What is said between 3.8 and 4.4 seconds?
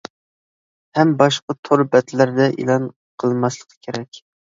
كېرەك.